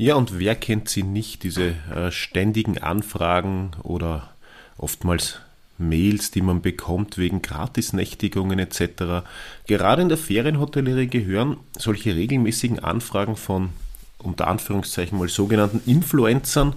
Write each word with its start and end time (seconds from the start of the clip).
Ja, 0.00 0.14
und 0.14 0.38
wer 0.38 0.54
kennt 0.54 0.88
sie 0.88 1.02
nicht, 1.02 1.42
diese 1.42 1.74
äh, 1.92 2.12
ständigen 2.12 2.78
Anfragen 2.78 3.72
oder 3.82 4.30
oftmals 4.76 5.40
Mails, 5.76 6.30
die 6.30 6.40
man 6.40 6.62
bekommt 6.62 7.18
wegen 7.18 7.42
Gratisnächtigungen 7.42 8.60
etc. 8.60 9.26
Gerade 9.66 10.02
in 10.02 10.08
der 10.08 10.16
Ferienhotellerie 10.16 11.08
gehören 11.08 11.56
solche 11.76 12.14
regelmäßigen 12.14 12.78
Anfragen 12.78 13.34
von 13.36 13.70
unter 14.18 14.46
Anführungszeichen 14.46 15.18
mal 15.18 15.28
sogenannten 15.28 15.82
Influencern 15.84 16.74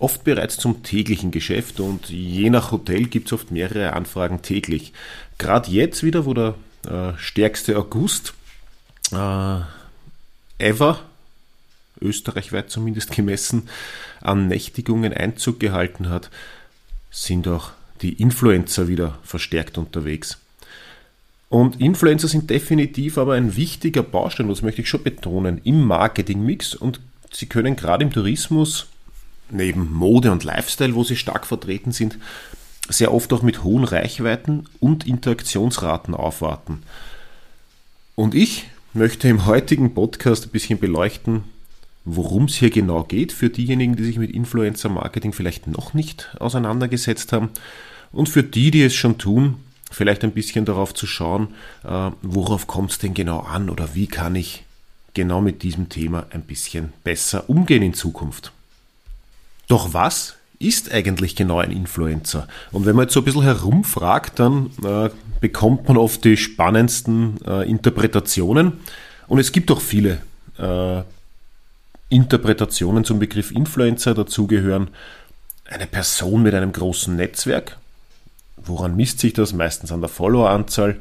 oft 0.00 0.24
bereits 0.24 0.56
zum 0.56 0.82
täglichen 0.82 1.30
Geschäft 1.30 1.78
und 1.78 2.10
je 2.10 2.50
nach 2.50 2.72
Hotel 2.72 3.04
gibt 3.04 3.28
es 3.28 3.32
oft 3.32 3.52
mehrere 3.52 3.92
Anfragen 3.92 4.42
täglich. 4.42 4.92
Gerade 5.38 5.70
jetzt 5.70 6.02
wieder, 6.02 6.26
wo 6.26 6.34
der 6.34 6.54
äh, 6.88 7.12
stärkste 7.16 7.78
August 7.78 8.34
äh, 9.12 9.60
ever 10.58 11.00
österreichweit 12.02 12.70
zumindest 12.70 13.12
gemessen, 13.12 13.68
an 14.20 14.48
Nächtigungen 14.48 15.12
Einzug 15.12 15.60
gehalten 15.60 16.08
hat, 16.08 16.30
sind 17.10 17.48
auch 17.48 17.70
die 18.02 18.14
Influencer 18.14 18.88
wieder 18.88 19.18
verstärkt 19.22 19.78
unterwegs. 19.78 20.38
Und 21.48 21.80
Influencer 21.80 22.28
sind 22.28 22.48
definitiv 22.48 23.18
aber 23.18 23.34
ein 23.34 23.56
wichtiger 23.56 24.04
Baustein, 24.04 24.48
das 24.48 24.62
möchte 24.62 24.82
ich 24.82 24.88
schon 24.88 25.02
betonen, 25.02 25.60
im 25.64 25.84
Marketingmix 25.84 26.74
und 26.74 27.00
sie 27.32 27.46
können 27.46 27.74
gerade 27.74 28.04
im 28.04 28.12
Tourismus, 28.12 28.86
neben 29.50 29.92
Mode 29.92 30.30
und 30.30 30.44
Lifestyle, 30.44 30.94
wo 30.94 31.02
sie 31.02 31.16
stark 31.16 31.46
vertreten 31.46 31.90
sind, 31.90 32.18
sehr 32.88 33.12
oft 33.12 33.32
auch 33.32 33.42
mit 33.42 33.64
hohen 33.64 33.84
Reichweiten 33.84 34.66
und 34.78 35.06
Interaktionsraten 35.06 36.14
aufwarten. 36.14 36.82
Und 38.14 38.34
ich 38.34 38.68
möchte 38.92 39.28
im 39.28 39.46
heutigen 39.46 39.94
Podcast 39.94 40.46
ein 40.46 40.50
bisschen 40.50 40.78
beleuchten, 40.78 41.44
worum 42.04 42.44
es 42.44 42.56
hier 42.56 42.70
genau 42.70 43.04
geht, 43.04 43.32
für 43.32 43.50
diejenigen, 43.50 43.96
die 43.96 44.04
sich 44.04 44.18
mit 44.18 44.30
Influencer-Marketing 44.30 45.32
vielleicht 45.32 45.66
noch 45.66 45.94
nicht 45.94 46.34
auseinandergesetzt 46.38 47.32
haben 47.32 47.50
und 48.12 48.28
für 48.28 48.42
die, 48.42 48.70
die 48.70 48.82
es 48.82 48.94
schon 48.94 49.18
tun, 49.18 49.56
vielleicht 49.90 50.24
ein 50.24 50.32
bisschen 50.32 50.64
darauf 50.64 50.94
zu 50.94 51.06
schauen, 51.06 51.48
äh, 51.84 52.10
worauf 52.22 52.66
kommt 52.66 52.92
es 52.92 52.98
denn 52.98 53.14
genau 53.14 53.40
an 53.40 53.70
oder 53.70 53.94
wie 53.94 54.06
kann 54.06 54.34
ich 54.34 54.64
genau 55.14 55.40
mit 55.40 55.62
diesem 55.62 55.88
Thema 55.88 56.26
ein 56.30 56.42
bisschen 56.42 56.92
besser 57.04 57.48
umgehen 57.50 57.82
in 57.82 57.94
Zukunft. 57.94 58.52
Doch 59.68 59.92
was 59.92 60.36
ist 60.58 60.92
eigentlich 60.92 61.36
genau 61.36 61.58
ein 61.58 61.72
Influencer? 61.72 62.46
Und 62.70 62.86
wenn 62.86 62.94
man 62.94 63.04
jetzt 63.04 63.14
so 63.14 63.20
ein 63.20 63.24
bisschen 63.24 63.42
herumfragt, 63.42 64.38
dann 64.38 64.70
äh, 64.84 65.10
bekommt 65.40 65.88
man 65.88 65.96
oft 65.96 66.24
die 66.24 66.36
spannendsten 66.36 67.38
äh, 67.46 67.68
Interpretationen. 67.68 68.74
Und 69.26 69.38
es 69.38 69.52
gibt 69.52 69.70
auch 69.70 69.80
viele 69.80 70.20
äh, 70.58 71.02
Interpretationen 72.10 73.04
zum 73.04 73.18
Begriff 73.18 73.50
Influencer. 73.50 74.14
Dazu 74.14 74.46
gehören 74.46 74.88
eine 75.64 75.86
Person 75.86 76.42
mit 76.42 76.54
einem 76.54 76.72
großen 76.72 77.16
Netzwerk. 77.16 77.78
Woran 78.56 78.96
misst 78.96 79.20
sich 79.20 79.32
das? 79.32 79.54
Meistens 79.54 79.92
an 79.92 80.00
der 80.00 80.10
Followeranzahl. 80.10 81.00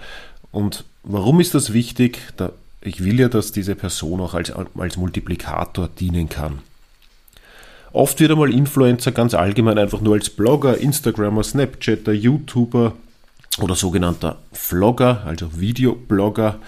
Und 0.52 0.86
warum 1.04 1.42
ist 1.42 1.56
das 1.56 1.74
wichtig? 1.74 2.20
Da, 2.38 2.54
ich 2.82 3.04
will 3.04 3.20
ja, 3.20 3.28
dass 3.28 3.52
diese 3.52 3.76
Person 3.76 4.22
auch 4.22 4.34
als, 4.34 4.52
als 4.52 4.98
Multiplikator 4.98 5.90
dienen 5.90 6.30
kann. 6.30 6.60
Oft 7.92 8.20
wird 8.20 8.32
einmal 8.32 8.54
Influencer 8.54 9.12
ganz 9.12 9.34
allgemein 9.34 9.80
einfach 9.80 10.00
nur 10.00 10.14
als 10.14 10.30
Blogger, 10.30 10.78
Instagrammer, 10.78 11.44
Snapchatter, 11.44 12.14
YouTuber 12.14 12.94
oder 13.60 13.76
sogenannter 13.76 14.38
Vlogger, 14.54 15.24
also 15.26 15.60
Videoblogger, 15.60 16.60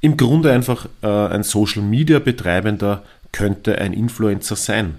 im 0.00 0.16
Grunde 0.16 0.52
einfach 0.52 0.86
äh, 1.02 1.06
ein 1.06 1.42
Social 1.42 1.82
Media 1.82 2.18
Betreibender 2.18 3.02
könnte 3.36 3.76
ein 3.78 3.92
Influencer 3.92 4.56
sein. 4.56 4.98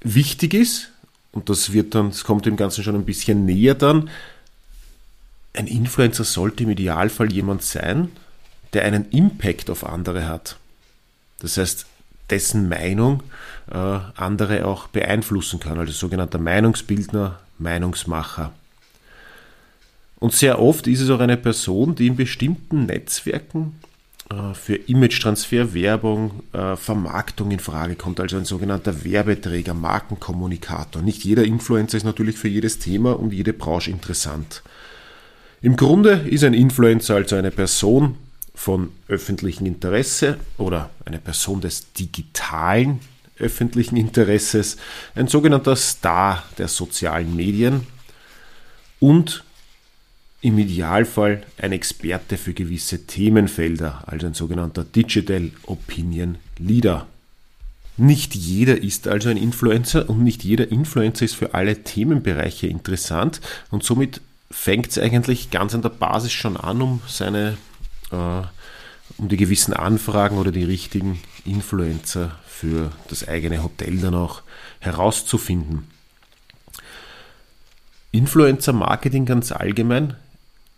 Wichtig 0.00 0.54
ist, 0.54 0.90
und 1.30 1.48
das 1.48 1.72
wird 1.72 1.94
dann, 1.94 2.10
das 2.10 2.24
kommt 2.24 2.46
dem 2.46 2.56
Ganzen 2.56 2.82
schon 2.82 2.96
ein 2.96 3.04
bisschen 3.04 3.44
näher 3.44 3.76
dann, 3.76 4.10
ein 5.54 5.68
Influencer 5.68 6.24
sollte 6.24 6.64
im 6.64 6.70
Idealfall 6.70 7.32
jemand 7.32 7.62
sein, 7.62 8.10
der 8.72 8.84
einen 8.84 9.08
Impact 9.10 9.70
auf 9.70 9.86
andere 9.86 10.26
hat. 10.26 10.56
Das 11.38 11.58
heißt, 11.58 11.86
dessen 12.30 12.68
Meinung 12.68 13.22
äh, 13.70 13.76
andere 13.76 14.66
auch 14.66 14.88
beeinflussen 14.88 15.60
kann, 15.60 15.78
also 15.78 15.92
sogenannter 15.92 16.38
Meinungsbildner, 16.38 17.38
Meinungsmacher. 17.58 18.52
Und 20.18 20.32
sehr 20.32 20.60
oft 20.60 20.88
ist 20.88 21.00
es 21.00 21.10
auch 21.10 21.20
eine 21.20 21.36
Person, 21.36 21.94
die 21.94 22.08
in 22.08 22.16
bestimmten 22.16 22.86
Netzwerken 22.86 23.76
für 24.54 24.76
Image-Transfer, 24.76 25.74
Werbung, 25.74 26.42
äh, 26.52 26.76
Vermarktung 26.76 27.50
in 27.50 27.60
Frage 27.60 27.96
kommt, 27.96 28.20
also 28.20 28.36
ein 28.36 28.44
sogenannter 28.44 29.04
Werbeträger, 29.04 29.74
Markenkommunikator. 29.74 31.02
Nicht 31.02 31.24
jeder 31.24 31.44
Influencer 31.44 31.96
ist 31.96 32.04
natürlich 32.04 32.36
für 32.36 32.48
jedes 32.48 32.78
Thema 32.78 33.18
und 33.18 33.32
jede 33.32 33.52
Branche 33.52 33.90
interessant. 33.90 34.62
Im 35.60 35.76
Grunde 35.76 36.24
ist 36.28 36.44
ein 36.44 36.54
Influencer 36.54 37.14
also 37.14 37.36
eine 37.36 37.50
Person 37.50 38.16
von 38.54 38.90
öffentlichem 39.08 39.66
Interesse 39.66 40.38
oder 40.58 40.90
eine 41.04 41.18
Person 41.18 41.60
des 41.60 41.92
digitalen 41.92 43.00
öffentlichen 43.38 43.96
Interesses, 43.96 44.76
ein 45.14 45.26
sogenannter 45.26 45.76
Star 45.76 46.42
der 46.58 46.68
sozialen 46.68 47.34
Medien 47.34 47.86
und 49.00 49.44
im 50.42 50.58
Idealfall 50.58 51.44
ein 51.56 51.72
Experte 51.72 52.36
für 52.36 52.52
gewisse 52.52 53.06
Themenfelder, 53.06 54.02
also 54.06 54.26
ein 54.26 54.34
sogenannter 54.34 54.84
Digital 54.84 55.50
Opinion 55.66 56.36
Leader. 56.58 57.06
Nicht 57.96 58.34
jeder 58.34 58.82
ist 58.82 59.06
also 59.06 59.28
ein 59.28 59.36
Influencer 59.36 60.10
und 60.10 60.24
nicht 60.24 60.42
jeder 60.42 60.70
Influencer 60.70 61.24
ist 61.24 61.36
für 61.36 61.54
alle 61.54 61.84
Themenbereiche 61.84 62.66
interessant 62.66 63.40
und 63.70 63.84
somit 63.84 64.20
fängt 64.50 64.88
es 64.88 64.98
eigentlich 64.98 65.50
ganz 65.50 65.74
an 65.74 65.82
der 65.82 65.90
Basis 65.90 66.32
schon 66.32 66.56
an, 66.56 66.82
um 66.82 67.00
seine 67.06 67.56
äh, 68.10 68.42
um 69.18 69.28
die 69.28 69.36
gewissen 69.36 69.74
Anfragen 69.74 70.38
oder 70.38 70.50
die 70.50 70.64
richtigen 70.64 71.20
Influencer 71.44 72.36
für 72.46 72.90
das 73.08 73.28
eigene 73.28 73.62
Hotel 73.62 73.98
dann 73.98 74.14
auch 74.14 74.42
herauszufinden. 74.80 75.86
Influencer-Marketing 78.10 79.24
ganz 79.26 79.52
allgemein 79.52 80.16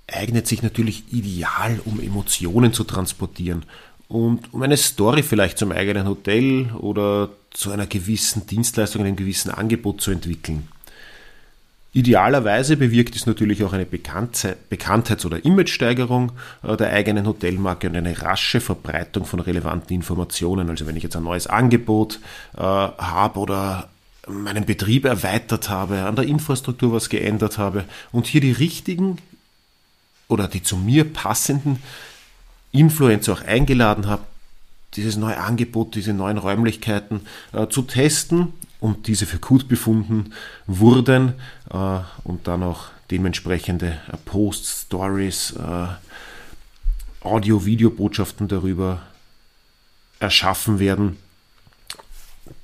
eignet 0.06 0.46
sich 0.46 0.62
natürlich 0.62 1.04
ideal, 1.12 1.80
um 1.84 2.00
Emotionen 2.00 2.72
zu 2.72 2.84
transportieren 2.84 3.64
und 4.08 4.52
um 4.52 4.62
eine 4.62 4.76
Story 4.76 5.22
vielleicht 5.22 5.58
zum 5.58 5.72
eigenen 5.72 6.06
Hotel 6.06 6.70
oder 6.78 7.30
zu 7.50 7.70
einer 7.70 7.86
gewissen 7.86 8.46
Dienstleistung, 8.46 9.02
einem 9.02 9.16
gewissen 9.16 9.50
Angebot 9.50 10.00
zu 10.00 10.10
entwickeln. 10.10 10.68
Idealerweise 11.94 12.76
bewirkt 12.76 13.14
es 13.14 13.26
natürlich 13.26 13.62
auch 13.62 13.72
eine 13.72 13.86
Bekanntheits- 13.86 15.24
oder 15.24 15.44
Imagesteigerung 15.44 16.32
äh, 16.64 16.76
der 16.76 16.90
eigenen 16.90 17.24
Hotelmarke 17.24 17.88
und 17.88 17.94
eine 17.94 18.20
rasche 18.20 18.60
Verbreitung 18.60 19.24
von 19.24 19.38
relevanten 19.38 19.94
Informationen. 19.94 20.68
Also 20.68 20.88
wenn 20.88 20.96
ich 20.96 21.04
jetzt 21.04 21.14
ein 21.14 21.22
neues 21.22 21.46
Angebot 21.46 22.18
äh, 22.56 22.60
habe 22.60 23.38
oder 23.38 23.88
meinen 24.26 24.64
Betrieb 24.64 25.04
erweitert 25.04 25.68
habe, 25.68 26.02
an 26.02 26.16
der 26.16 26.24
Infrastruktur 26.24 26.92
was 26.92 27.08
geändert 27.08 27.58
habe 27.58 27.84
und 28.10 28.26
hier 28.26 28.40
die 28.40 28.52
richtigen 28.52 29.18
oder 30.28 30.48
die 30.48 30.62
zu 30.62 30.76
mir 30.76 31.04
passenden 31.04 31.82
Influencer 32.72 33.34
auch 33.34 33.42
eingeladen 33.42 34.06
habe, 34.06 34.22
dieses 34.94 35.16
neue 35.16 35.38
Angebot, 35.38 35.94
diese 35.94 36.12
neuen 36.12 36.38
Räumlichkeiten 36.38 37.22
äh, 37.52 37.68
zu 37.68 37.82
testen. 37.82 38.52
Und 38.80 39.06
diese 39.06 39.24
für 39.24 39.38
gut 39.38 39.66
befunden 39.66 40.34
wurden 40.66 41.34
äh, 41.70 42.00
und 42.24 42.46
dann 42.46 42.62
auch 42.62 42.88
dementsprechende 43.10 43.98
äh, 44.12 44.16
Posts, 44.26 44.82
Stories, 44.82 45.52
äh, 45.52 45.86
Audio-Video-Botschaften 47.26 48.48
darüber 48.48 49.00
erschaffen 50.20 50.78
werden, 50.78 51.16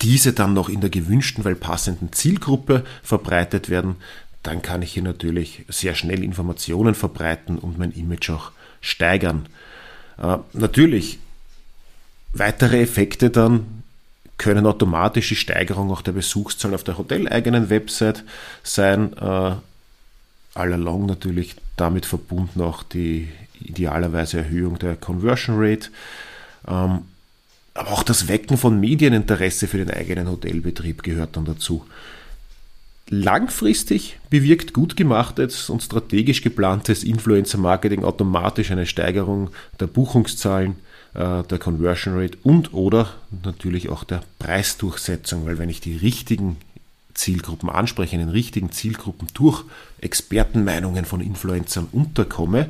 diese 0.02 0.34
dann 0.34 0.52
noch 0.52 0.68
in 0.68 0.82
der 0.82 0.90
gewünschten, 0.90 1.44
weil 1.44 1.54
passenden 1.54 2.12
Zielgruppe 2.12 2.84
verbreitet 3.02 3.70
werden, 3.70 3.96
dann 4.42 4.62
kann 4.62 4.82
ich 4.82 4.92
hier 4.92 5.02
natürlich 5.02 5.64
sehr 5.68 5.94
schnell 5.94 6.24
Informationen 6.24 6.94
verbreiten 6.94 7.58
und 7.58 7.78
mein 7.78 7.92
Image 7.92 8.30
auch 8.30 8.52
steigern. 8.80 9.46
Äh, 10.18 10.38
natürlich, 10.52 11.18
weitere 12.32 12.80
Effekte 12.80 13.30
dann 13.30 13.82
können 14.38 14.64
automatisch 14.66 15.28
die 15.28 15.36
Steigerung 15.36 15.90
auch 15.90 16.00
der 16.00 16.12
Besuchszahlen 16.12 16.74
auf 16.74 16.84
der 16.84 16.96
hoteleigenen 16.96 17.68
Website 17.68 18.24
sein. 18.62 19.12
Äh, 19.18 19.56
all 20.54 20.72
along 20.72 21.06
natürlich 21.06 21.56
damit 21.76 22.06
verbunden 22.06 22.62
auch 22.62 22.82
die 22.82 23.28
idealerweise 23.60 24.38
Erhöhung 24.38 24.78
der 24.78 24.96
Conversion 24.96 25.56
Rate. 25.58 25.90
Ähm, 26.66 27.02
aber 27.74 27.92
auch 27.92 28.02
das 28.02 28.28
Wecken 28.28 28.56
von 28.56 28.80
Medieninteresse 28.80 29.68
für 29.68 29.78
den 29.78 29.90
eigenen 29.90 30.28
Hotelbetrieb 30.28 31.02
gehört 31.02 31.36
dann 31.36 31.44
dazu. 31.44 31.86
Langfristig 33.12 34.20
bewirkt 34.30 34.72
gut 34.72 34.96
gemachtes 34.96 35.68
und 35.68 35.82
strategisch 35.82 36.42
geplantes 36.42 37.02
Influencer-Marketing 37.02 38.04
automatisch 38.04 38.70
eine 38.70 38.86
Steigerung 38.86 39.50
der 39.80 39.88
Buchungszahlen, 39.88 40.76
äh, 41.14 41.42
der 41.42 41.58
Conversion 41.58 42.16
Rate 42.16 42.38
und 42.44 42.72
oder 42.72 43.12
natürlich 43.42 43.88
auch 43.88 44.04
der 44.04 44.22
Preisdurchsetzung, 44.38 45.44
weil 45.44 45.58
wenn 45.58 45.68
ich 45.68 45.80
die 45.80 45.96
richtigen 45.96 46.56
Zielgruppen 47.14 47.68
anspreche, 47.68 48.14
in 48.14 48.20
den 48.20 48.28
richtigen 48.28 48.70
Zielgruppen 48.70 49.26
durch 49.34 49.64
Expertenmeinungen 50.00 51.04
von 51.04 51.20
Influencern 51.20 51.88
unterkomme, 51.90 52.68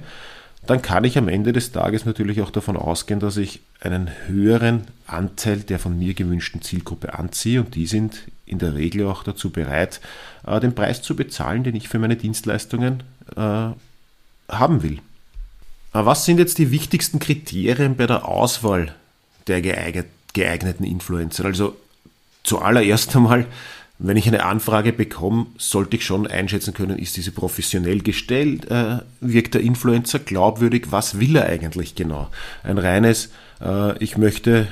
dann 0.67 0.81
kann 0.81 1.05
ich 1.05 1.19
am 1.19 1.29
Ende 1.29 1.53
des 1.53 1.73
Tages 1.73 2.07
natürlich 2.07 2.41
auch 2.41 2.51
davon 2.51 2.79
ausgehen, 2.79 3.21
dass 3.21 3.37
ich 3.37 3.61
einen 3.81 4.11
höheren 4.27 4.87
Anteil 5.07 5.61
der 5.61 5.79
von 5.79 5.99
mir 5.99 6.15
gewünschten 6.15 6.63
Zielgruppe 6.63 7.19
anziehe 7.19 7.61
und 7.61 7.75
die 7.75 7.87
sind 7.87 8.23
in 8.47 8.59
der 8.59 8.75
Regel 8.75 9.07
auch 9.07 9.23
dazu 9.23 9.51
bereit, 9.51 10.01
äh, 10.47 10.61
den 10.61 10.75
Preis 10.75 11.03
zu 11.03 11.17
bezahlen, 11.17 11.65
den 11.65 11.77
ich 11.77 11.89
für 11.89 11.99
meine 11.99 12.17
Dienstleistungen 12.17 13.03
äh, 13.37 13.71
haben 14.49 14.83
will. 14.83 14.99
Äh, 15.95 16.05
was 16.05 16.25
sind 16.25 16.39
jetzt 16.39 16.59
die 16.59 16.71
wichtigsten 16.71 17.19
Kriterien 17.19 17.97
bei 17.97 18.07
der 18.07 18.29
Auswahl 18.29 18.95
der 19.47 19.63
geeigneten 19.63 20.85
Influencer? 20.85 21.45
Also 21.45 21.77
zuallererst 22.43 23.17
einmal, 23.17 23.47
wenn 24.03 24.17
ich 24.17 24.27
eine 24.27 24.45
Anfrage 24.45 24.93
bekomme, 24.93 25.47
sollte 25.59 25.97
ich 25.97 26.05
schon 26.05 26.27
einschätzen 26.27 26.73
können, 26.73 26.99
ist 26.99 27.17
diese 27.17 27.33
professionell 27.33 28.01
gestellt, 28.01 28.71
äh, 28.71 29.01
wirkt 29.21 29.55
der 29.55 29.61
Influencer 29.61 30.19
glaubwürdig, 30.19 30.87
was 30.91 31.21
will 31.21 31.37
er 31.37 31.47
eigentlich 31.47 31.95
genau? 31.95 32.29
Ein 32.63 32.79
reines, 32.79 33.31
äh, 33.61 34.03
ich 34.03 34.17
möchte 34.17 34.69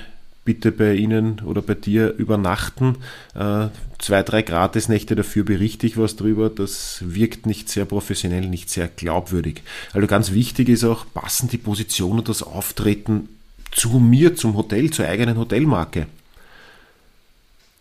bitte 0.47 0.73
bei 0.73 0.95
Ihnen 0.95 1.41
oder 1.45 1.61
bei 1.61 1.75
dir 1.75 2.15
übernachten. 2.15 2.97
Äh, 3.35 3.67
zwei, 3.99 4.23
drei 4.23 4.41
Gratisnächte 4.41 5.15
dafür 5.15 5.45
berichte 5.45 5.87
ich 5.87 5.99
was 5.99 6.17
drüber. 6.17 6.49
Das 6.49 7.03
wirkt 7.05 7.45
nicht 7.45 7.69
sehr 7.69 7.85
professionell, 7.85 8.49
nicht 8.49 8.71
sehr 8.71 8.89
glaubwürdig. 8.89 9.63
Also 9.93 10.07
ganz 10.07 10.33
wichtig 10.33 10.71
ist 10.71 10.85
auch, 10.85 11.05
passen 11.13 11.51
die 11.51 11.59
Position 11.59 12.19
und 12.19 12.31
das 12.31 12.43
Auftreten 12.43 13.29
zu 13.73 13.99
mir, 13.99 14.37
zum 14.37 14.57
Hotel, 14.57 14.91
zur 14.91 15.07
eigenen 15.07 15.37
Hotelmarke. 15.37 16.07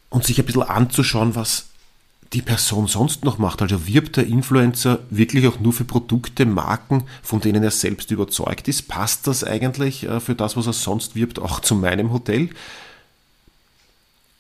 Und 0.10 0.26
sich 0.26 0.40
ein 0.40 0.46
bisschen 0.46 0.64
anzuschauen, 0.64 1.36
was 1.36 1.68
die 2.34 2.42
Person 2.42 2.88
sonst 2.88 3.24
noch 3.24 3.38
macht. 3.38 3.62
Also 3.62 3.88
wirbt 3.88 4.18
der 4.18 4.28
Influencer 4.28 5.00
wirklich 5.10 5.48
auch 5.48 5.60
nur 5.60 5.74
für 5.74 5.86
Produkte, 5.86 6.46
Marken, 6.46 7.04
von 7.24 7.40
denen 7.40 7.64
er 7.64 7.72
selbst 7.72 8.12
überzeugt 8.12 8.68
ist? 8.68 8.88
Passt 8.88 9.28
das 9.28 9.44
eigentlich 9.44 10.04
äh, 10.04 10.20
für 10.20 10.36
das, 10.36 10.58
was 10.58 10.68
er 10.68 10.74
sonst 10.74 11.16
wirbt, 11.16 11.40
auch 11.40 11.60
zu 11.60 11.76
meinem 11.76 12.12
Hotel? 12.12 12.50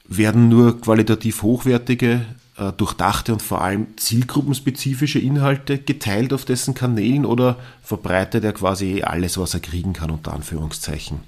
Werden 0.06 0.50
nur 0.50 0.80
qualitativ 0.82 1.42
hochwertige, 1.42 2.26
äh, 2.58 2.72
durchdachte 2.74 3.34
und 3.34 3.42
vor 3.42 3.62
allem 3.62 3.88
zielgruppenspezifische 3.98 5.20
Inhalte 5.20 5.78
geteilt 5.78 6.34
auf 6.34 6.44
dessen 6.44 6.74
Kanälen 6.74 7.26
oder 7.26 7.58
verbreitet 7.84 8.44
er 8.44 8.54
quasi 8.54 8.98
eh 8.98 9.04
alles, 9.04 9.38
was 9.38 9.54
er 9.54 9.60
kriegen 9.60 9.94
kann, 9.94 10.12
unter 10.12 10.34
Anführungszeichen? 10.34 11.20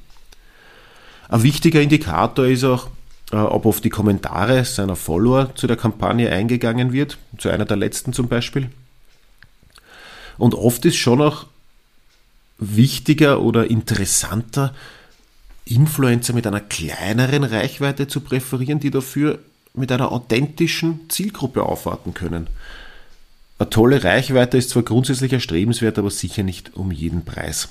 Ein 1.29 1.43
wichtiger 1.43 1.81
Indikator 1.81 2.47
ist 2.47 2.63
auch, 2.63 2.87
ob 3.31 3.65
auf 3.65 3.81
die 3.81 3.89
Kommentare 3.89 4.65
seiner 4.65 4.95
Follower 4.95 5.53
zu 5.55 5.67
der 5.67 5.77
Kampagne 5.77 6.31
eingegangen 6.31 6.93
wird, 6.93 7.17
zu 7.37 7.49
einer 7.49 7.65
der 7.65 7.77
letzten 7.77 8.13
zum 8.13 8.27
Beispiel. 8.27 8.69
Und 10.37 10.55
oft 10.55 10.85
ist 10.85 10.97
schon 10.97 11.21
auch 11.21 11.45
wichtiger 12.57 13.41
oder 13.41 13.69
interessanter, 13.69 14.73
Influencer 15.65 16.33
mit 16.33 16.47
einer 16.47 16.61
kleineren 16.61 17.43
Reichweite 17.43 18.07
zu 18.07 18.21
präferieren, 18.21 18.79
die 18.79 18.89
dafür 18.89 19.39
mit 19.73 19.91
einer 19.91 20.11
authentischen 20.11 21.09
Zielgruppe 21.09 21.63
aufwarten 21.63 22.13
können. 22.13 22.47
Eine 23.59 23.69
tolle 23.69 24.03
Reichweite 24.03 24.57
ist 24.57 24.71
zwar 24.71 24.83
grundsätzlich 24.83 25.33
erstrebenswert, 25.33 25.99
aber 25.99 26.09
sicher 26.09 26.43
nicht 26.43 26.75
um 26.75 26.91
jeden 26.91 27.25
Preis. 27.25 27.69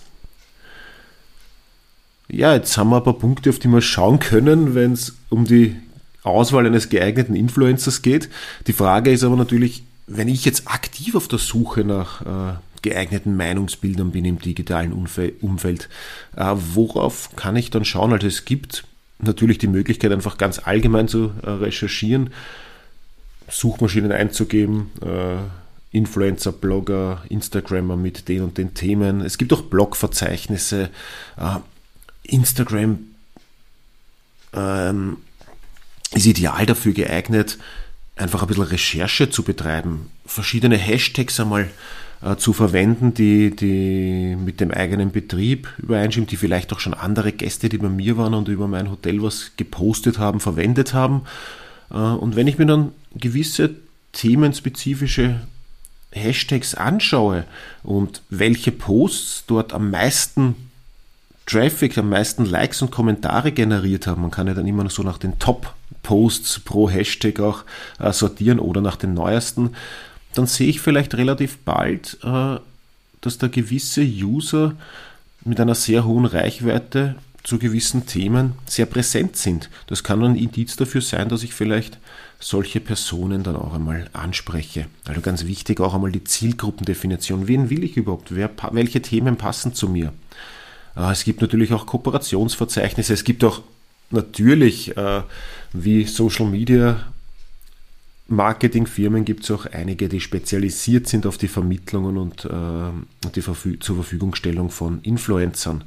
Ja, 2.30 2.54
jetzt 2.54 2.76
haben 2.76 2.90
wir 2.90 2.98
ein 2.98 3.04
paar 3.04 3.19
Punkte, 3.19 3.48
auf 3.48 3.58
die 3.58 3.69
wir 3.69 3.80
schauen 3.80 4.19
können, 4.20 4.75
wenn 4.75 4.92
es 4.92 5.16
um 5.30 5.46
die 5.46 5.76
Auswahl 6.22 6.66
eines 6.66 6.90
geeigneten 6.90 7.34
Influencers 7.34 8.02
geht. 8.02 8.28
Die 8.66 8.75
Frage 8.75 9.10
ist 9.10 9.25
aber 9.25 9.36
natürlich, 9.36 9.82
wenn 10.06 10.28
ich 10.28 10.44
jetzt 10.44 10.69
aktiv 10.69 11.14
auf 11.14 11.28
der 11.28 11.38
Suche 11.38 11.84
nach 11.84 12.20
äh, 12.20 12.58
geeigneten 12.82 13.36
Meinungsbildern 13.36 14.12
bin 14.12 14.26
im 14.26 14.38
digitalen 14.38 14.92
Umfeld, 14.92 15.88
äh, 16.36 16.54
worauf 16.75 17.34
kann 17.34 17.56
ich 17.56 17.70
dann 17.70 17.86
schauen? 17.86 18.12
Also 18.12 18.26
es 18.26 18.44
gibt 18.44 18.84
natürlich 19.20 19.56
die 19.56 19.66
Möglichkeit, 19.66 20.12
einfach 20.12 20.36
ganz 20.36 20.58
allgemein 20.58 21.08
zu 21.08 21.32
äh, 21.42 21.50
recherchieren, 21.50 22.30
Suchmaschinen 23.48 24.12
einzugeben, 24.12 24.90
äh, 25.00 25.96
Influencer, 25.96 26.52
Blogger, 26.52 27.22
Instagrammer 27.30 27.96
mit 27.96 28.28
den 28.28 28.42
und 28.42 28.58
den 28.58 28.75
Themen. 28.75 29.22
Es 29.22 29.38
gibt 29.38 29.54
auch 29.54 29.62
Blogverzeichnisse. 29.62 30.90
Instagram 32.28 32.98
ähm, 34.52 35.16
ist 36.14 36.26
ideal 36.26 36.64
dafür 36.66 36.92
geeignet, 36.92 37.58
einfach 38.16 38.42
ein 38.42 38.48
bisschen 38.48 38.64
Recherche 38.64 39.30
zu 39.30 39.42
betreiben, 39.42 40.10
verschiedene 40.26 40.76
Hashtags 40.76 41.40
einmal 41.40 41.69
äh, 42.22 42.36
zu 42.36 42.52
verwenden, 42.52 43.14
die, 43.14 43.54
die 43.54 44.36
mit 44.36 44.60
dem 44.60 44.70
eigenen 44.70 45.12
Betrieb 45.12 45.69
übereinstimmen, 45.78 46.28
die 46.28 46.36
vielleicht 46.36 46.72
auch 46.72 46.80
schon 46.80 46.94
andere 46.94 47.32
Gäste, 47.32 47.69
die 47.69 47.78
bei 47.78 47.88
mir 47.88 48.16
waren 48.16 48.34
und 48.34 48.48
über 48.48 48.69
mein 48.69 48.90
Hotel 48.90 49.22
was 49.22 49.52
gepostet 49.56 50.19
haben, 50.19 50.40
verwendet 50.40 50.94
haben. 50.94 51.22
Äh, 51.90 51.94
und 51.94 52.36
wenn 52.36 52.46
ich 52.46 52.58
mir 52.58 52.66
dann 52.66 52.92
gewisse 53.14 53.75
themenspezifische 54.12 55.40
Hashtags 56.10 56.75
anschaue 56.75 57.44
und 57.82 58.22
welche 58.30 58.72
Posts 58.72 59.44
dort 59.46 59.72
am 59.72 59.90
meisten 59.90 60.56
Traffic 61.49 61.97
am 61.97 62.11
meisten 62.11 62.45
Likes 62.45 62.83
und 62.83 62.91
Kommentare 62.91 63.53
generiert 63.53 64.06
haben. 64.06 64.23
Man 64.23 64.31
kann 64.31 64.47
ja 64.47 64.55
dann 64.55 64.67
immer 64.67 64.89
so 64.91 65.03
nach 65.03 65.17
den 65.17 65.39
Top-Posts 65.39 66.61
pro 66.61 66.91
Hashtag 66.91 67.41
auch 67.41 67.65
äh, 67.99 68.12
sortieren 68.12 68.59
oder 68.59 68.83
nach 68.83 68.97
den 68.97 69.15
neuesten. 69.15 69.71
Dann 70.35 70.47
sehe 70.47 70.69
ich 70.69 70.81
vielleicht 70.81 71.14
relativ 71.14 71.59
bald, 71.59 72.19
äh, 72.23 72.59
dass 73.23 73.38
da 73.38 73.49
gewisse 73.49 74.02
User 74.02 74.75
mit 75.45 75.59
einer 75.59 75.75
sehr 75.75 76.05
hohen 76.05 76.26
Reichweite 76.26 77.14
zu 77.45 77.59
gewissen 77.59 78.05
Themen 78.05 78.52
sehr 78.67 78.85
präsent 78.85 79.37
sind. 79.37 79.71
Das 79.87 80.05
kann 80.05 80.23
ein 80.23 80.37
Indiz 80.37 80.76
dafür 80.76 81.00
sein, 81.00 81.31
dass 81.31 81.43
ich 81.43 81.55
vielleicht 81.55 81.99
solche 82.40 82.78
Personen 82.78 83.43
dann 83.43 83.57
auch 83.57 83.73
einmal 83.73 84.11
anspreche. 84.12 84.87
Also 85.07 85.23
ganz 85.23 85.47
wichtig 85.47 85.81
auch 85.81 85.95
einmal 85.95 86.12
die 86.12 86.25
Zielgruppendefinition. 86.25 87.49
Wen 87.49 87.71
will 87.71 87.85
ich 87.85 87.97
überhaupt? 87.97 88.35
Wer, 88.35 88.50
welche 88.73 89.00
Themen 89.00 89.37
passen 89.37 89.73
zu 89.73 89.88
mir? 89.88 90.12
Äh, 90.99 91.12
es 91.12 91.25
gibt 91.25 91.40
natürlich 91.40 91.73
auch 91.73 91.87
Kooperationsverzeichnisse. 91.87 93.14
Es 93.14 93.25
gibt 93.25 93.45
auch 93.45 93.62
natürlich, 94.11 94.97
äh, 94.97 95.23
wie 95.73 96.05
Social 96.05 96.47
Media 96.47 97.12
Marketingfirmen 98.31 99.25
gibt 99.25 99.45
es 99.45 99.50
auch 99.50 99.64
einige, 99.64 100.07
die 100.11 100.21
spezialisiert 100.21 101.07
sind 101.09 101.25
auf 101.25 101.38
die 101.38 101.49
Vermittlungen 101.49 102.19
und 102.19 102.45
äh, 102.45 103.31
die 103.35 103.40
zur 103.40 103.97
Verfügungstellung 103.97 104.69
von 104.71 105.00
Influencern. 105.00 105.85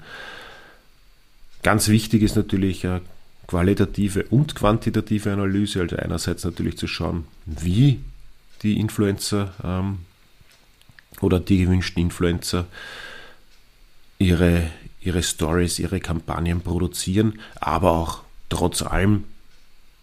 Ganz 1.62 1.88
wichtig 1.88 2.24
ist 2.24 2.36
natürlich 2.36 2.88
eine 2.88 3.02
qualitative 3.46 4.24
und 4.32 4.56
quantitative 4.56 5.32
Analyse, 5.32 5.82
also 5.82 5.98
einerseits 5.98 6.44
natürlich 6.44 6.78
zu 6.78 6.88
schauen, 6.88 7.26
wie 7.46 8.00
die 8.64 8.80
Influencer 8.80 9.54
ähm, 9.64 10.00
oder 11.20 11.40
die 11.40 11.60
gewünschten 11.60 12.02
Influencer 12.02 12.66
ihre, 14.18 14.68
ihre 15.02 15.24
Stories, 15.24 15.80
ihre 15.80 16.00
Kampagnen 16.00 16.62
produzieren, 16.62 17.40
aber 17.60 17.92
auch 17.92 18.22
trotz 18.50 18.82
allem, 18.82 19.26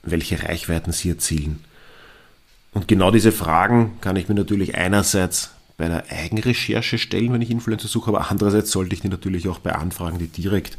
welche 0.03 0.43
Reichweiten 0.43 0.93
sie 0.93 1.11
erzielen. 1.11 1.65
Und 2.73 2.89
genau 2.89 3.11
diese 3.11 3.33
Fragen 3.33 3.99
kann 4.01 4.17
ich 4.17 4.29
mir 4.29 4.35
natürlich 4.35 4.77
einerseits 4.77 5.51
bei 5.77 5.89
der 5.89 6.05
Eigenrecherche 6.11 6.99
stellen, 6.99 7.33
wenn 7.33 7.43
ich 7.43 7.51
Influencer 7.51 7.89
suche, 7.89 8.09
aber 8.09 8.31
andererseits 8.31 8.71
sollte 8.71 8.95
ich 8.95 9.01
die 9.01 9.09
natürlich 9.09 9.49
auch 9.49 9.61
bei 9.61 9.73
Anfragen, 9.73 10.19
die 10.19 10.29
direkt 10.29 10.77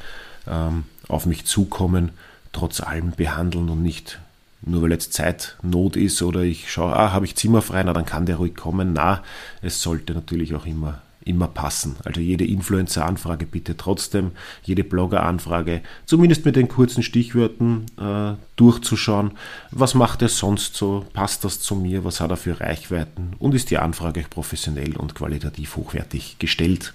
ähm, 0.48 0.84
auf 1.08 1.26
mich 1.26 1.46
zukommen, 1.46 2.12
trotz 2.52 2.82
allem 2.82 3.12
behandeln 3.12 3.70
und 3.70 3.82
nicht 3.82 4.20
nur 4.62 4.82
weil 4.82 4.92
jetzt 4.92 5.14
Zeitnot 5.14 5.96
ist 5.96 6.22
oder 6.22 6.42
ich 6.42 6.70
schaue, 6.70 6.94
ah, 6.94 7.14
habe 7.14 7.26
ich 7.26 7.36
Zimmer 7.36 7.62
frei, 7.62 7.82
na 7.84 7.94
dann 7.94 8.06
kann 8.06 8.26
der 8.26 8.36
ruhig 8.36 8.56
kommen. 8.56 8.92
Na, 8.92 9.24
es 9.62 9.82
sollte 9.82 10.14
natürlich 10.14 10.54
auch 10.54 10.66
immer 10.66 11.02
immer 11.26 11.48
passen. 11.48 11.96
Also 12.06 12.22
jede 12.22 12.46
Influencer-Anfrage 12.46 13.46
bitte 13.46 13.78
trotzdem, 13.78 14.32
jede 14.64 14.84
Blogger-Anfrage, 14.84 15.82
zumindest 16.06 16.46
mit 16.46 16.56
den 16.56 16.68
kurzen 16.68 17.04
Stichwörtern 17.04 17.86
äh, 18.00 18.38
durchzuschauen. 18.56 19.32
Was 19.72 19.94
macht 19.94 20.22
er 20.22 20.30
sonst 20.30 20.76
so? 20.76 21.06
Passt 21.14 21.44
das 21.44 21.60
zu 21.60 21.76
mir? 21.76 22.04
Was 22.04 22.22
hat 22.22 22.32
er 22.32 22.38
für 22.38 22.60
Reichweiten? 22.60 23.34
Und 23.40 23.54
ist 23.54 23.70
die 23.70 23.78
Anfrage 23.78 24.26
professionell 24.30 24.96
und 24.96 25.16
qualitativ 25.16 25.76
hochwertig 25.76 26.38
gestellt? 26.40 26.94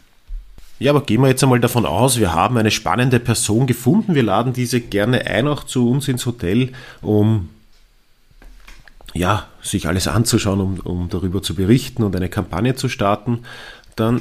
Ja, 0.79 0.91
aber 0.91 1.03
gehen 1.03 1.21
wir 1.21 1.29
jetzt 1.29 1.43
einmal 1.43 1.61
davon 1.61 1.87
aus, 1.87 2.19
wir 2.19 2.35
haben 2.35 2.57
eine 2.57 2.73
spannende 2.73 3.21
Person 3.21 3.67
gefunden. 3.67 4.15
Wir 4.15 4.25
laden 4.25 4.53
diese 4.53 4.81
gerne 4.81 5.25
ein, 5.27 5.47
auch 5.47 5.65
zu 5.65 5.89
uns 5.89 6.09
ins 6.09 6.27
Hotel, 6.27 6.73
um 7.01 7.49
ja, 9.15 9.47
sich 9.63 9.87
alles 9.87 10.09
anzuschauen, 10.09 10.61
um, 10.61 10.81
um 10.81 11.09
darüber 11.09 11.41
zu 11.41 11.55
berichten 11.55 12.03
und 12.03 12.17
eine 12.17 12.29
Kampagne 12.29 12.75
zu 12.75 12.89
starten 12.89 13.45
dann 13.97 14.21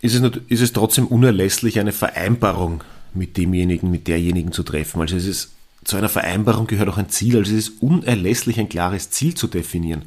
ist 0.00 0.14
es, 0.14 0.36
ist 0.48 0.60
es 0.60 0.72
trotzdem 0.72 1.06
unerlässlich, 1.06 1.78
eine 1.78 1.92
Vereinbarung 1.92 2.82
mit 3.14 3.36
demjenigen, 3.36 3.90
mit 3.90 4.08
derjenigen 4.08 4.52
zu 4.52 4.62
treffen. 4.62 5.00
Also 5.00 5.16
es 5.16 5.26
ist, 5.26 5.52
zu 5.84 5.96
einer 5.96 6.08
Vereinbarung 6.08 6.66
gehört 6.66 6.88
auch 6.88 6.98
ein 6.98 7.08
Ziel. 7.08 7.36
Also 7.36 7.52
es 7.52 7.68
ist 7.68 7.82
unerlässlich, 7.82 8.58
ein 8.58 8.68
klares 8.68 9.10
Ziel 9.10 9.34
zu 9.34 9.46
definieren. 9.46 10.02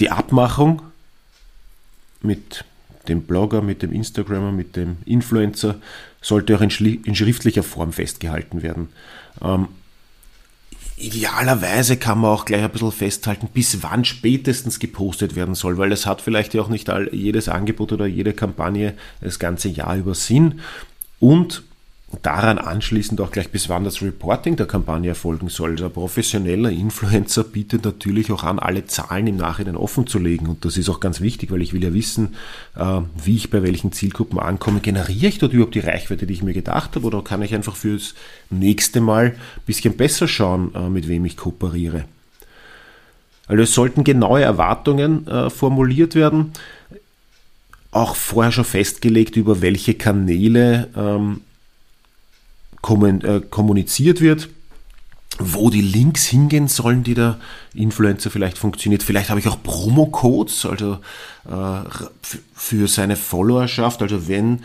Die 0.00 0.10
Abmachung 0.10 0.82
mit 2.20 2.64
dem 3.08 3.22
Blogger, 3.22 3.62
mit 3.62 3.82
dem 3.82 3.92
Instagrammer, 3.92 4.50
mit 4.50 4.76
dem 4.76 4.96
Influencer 5.04 5.76
sollte 6.20 6.56
auch 6.56 6.60
in, 6.60 6.70
schriftlicher 6.70 7.62
Form 7.62 7.92
festgehalten 7.92 8.62
werden. 8.62 8.88
Ähm, 9.42 9.68
Idealerweise 10.96 11.96
kann 11.96 12.20
man 12.20 12.30
auch 12.30 12.44
gleich 12.44 12.62
ein 12.62 12.70
bisschen 12.70 12.92
festhalten, 12.92 13.48
bis 13.52 13.82
wann 13.82 14.04
spätestens 14.04 14.78
gepostet 14.78 15.34
werden 15.34 15.56
soll, 15.56 15.76
weil 15.76 15.90
es 15.90 16.06
hat 16.06 16.20
vielleicht 16.20 16.54
ja 16.54 16.62
auch 16.62 16.68
nicht 16.68 16.88
all, 16.88 17.12
jedes 17.12 17.48
Angebot 17.48 17.92
oder 17.92 18.06
jede 18.06 18.32
Kampagne 18.32 18.94
das 19.20 19.40
ganze 19.40 19.68
Jahr 19.68 19.96
über 19.96 20.14
Sinn. 20.14 20.60
Und 21.18 21.64
daran 22.22 22.58
anschließend 22.58 23.20
auch 23.20 23.30
gleich 23.30 23.50
bis 23.50 23.68
wann 23.68 23.84
das 23.84 24.02
Reporting 24.02 24.56
der 24.56 24.66
Kampagne 24.66 25.08
erfolgen 25.08 25.48
soll. 25.48 25.72
Also 25.72 25.86
ein 25.86 25.92
professioneller 25.92 26.70
Influencer 26.70 27.44
bietet 27.44 27.84
natürlich 27.84 28.30
auch 28.32 28.44
an, 28.44 28.58
alle 28.58 28.86
Zahlen 28.86 29.26
im 29.26 29.36
Nachhinein 29.36 29.76
offen 29.76 30.06
zu 30.06 30.18
legen. 30.18 30.46
Und 30.46 30.64
das 30.64 30.76
ist 30.76 30.88
auch 30.88 31.00
ganz 31.00 31.20
wichtig, 31.20 31.50
weil 31.50 31.62
ich 31.62 31.72
will 31.72 31.82
ja 31.82 31.94
wissen, 31.94 32.34
äh, 32.76 33.00
wie 33.22 33.36
ich 33.36 33.50
bei 33.50 33.62
welchen 33.62 33.92
Zielgruppen 33.92 34.38
ankomme. 34.38 34.80
Generiere 34.80 35.28
ich 35.28 35.38
dort 35.38 35.52
überhaupt 35.52 35.74
die 35.74 35.80
Reichweite, 35.80 36.26
die 36.26 36.34
ich 36.34 36.42
mir 36.42 36.54
gedacht 36.54 36.96
habe, 36.96 37.06
oder 37.06 37.22
kann 37.22 37.42
ich 37.42 37.54
einfach 37.54 37.76
fürs 37.76 38.14
nächste 38.50 39.00
Mal 39.00 39.26
ein 39.26 39.34
bisschen 39.66 39.96
besser 39.96 40.28
schauen, 40.28 40.74
äh, 40.74 40.88
mit 40.88 41.08
wem 41.08 41.24
ich 41.24 41.36
kooperiere? 41.36 42.04
Also 43.46 43.62
es 43.62 43.74
sollten 43.74 44.04
genaue 44.04 44.42
Erwartungen 44.42 45.26
äh, 45.26 45.50
formuliert 45.50 46.14
werden, 46.14 46.52
auch 47.90 48.16
vorher 48.16 48.52
schon 48.52 48.64
festgelegt, 48.64 49.36
über 49.36 49.60
welche 49.60 49.94
Kanäle 49.94 50.88
ähm, 50.96 51.40
äh, 51.40 51.53
kommuniziert 53.50 54.20
wird, 54.20 54.48
wo 55.38 55.70
die 55.70 55.80
Links 55.80 56.26
hingehen 56.26 56.68
sollen, 56.68 57.02
die 57.02 57.14
der 57.14 57.38
Influencer 57.74 58.30
vielleicht 58.30 58.58
funktioniert. 58.58 59.02
Vielleicht 59.02 59.30
habe 59.30 59.40
ich 59.40 59.48
auch 59.48 59.62
Promo-Codes, 59.62 60.66
also 60.66 60.98
äh, 61.48 61.80
für 62.54 62.86
seine 62.86 63.16
Followerschaft, 63.16 64.02
also 64.02 64.28
wenn, 64.28 64.62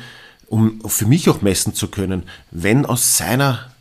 um 0.47 0.81
für 0.87 1.05
mich 1.05 1.29
auch 1.29 1.41
messen 1.41 1.73
zu 1.73 1.87
können, 1.87 2.23
wenn 2.51 2.85
aus 2.85 3.17
seiner 3.17 3.71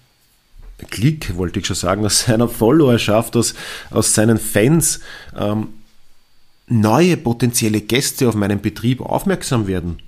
Klick, 0.90 1.36
wollte 1.36 1.58
ich 1.58 1.66
schon 1.66 1.76
sagen, 1.76 2.06
aus 2.06 2.20
seiner 2.20 2.48
Followerschaft, 2.48 3.36
aus, 3.36 3.54
aus 3.90 4.14
seinen 4.14 4.38
Fans 4.38 5.00
ähm, 5.36 5.68
neue 6.68 7.16
potenzielle 7.16 7.80
Gäste 7.80 8.28
auf 8.28 8.34
meinen 8.34 8.60
Betrieb 8.60 9.00
aufmerksam 9.00 9.66
werden, 9.66 9.98